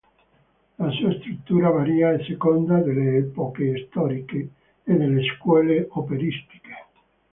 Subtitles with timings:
[0.79, 4.49] La sua struttura varia a seconda delle epoche storiche
[4.83, 6.85] e delle scuole operistiche.